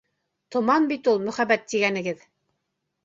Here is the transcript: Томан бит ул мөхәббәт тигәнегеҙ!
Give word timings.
Томан 0.55 0.87
бит 0.93 1.09
ул 1.11 1.21
мөхәббәт 1.27 1.69
тигәнегеҙ! 1.75 2.25